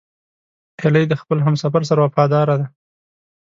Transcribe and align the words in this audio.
هیلۍ 0.81 1.05
د 1.09 1.13
خپل 1.21 1.37
همسفر 1.45 1.81
سره 1.89 1.99
وفاداره 2.05 2.55
ده 2.59 2.67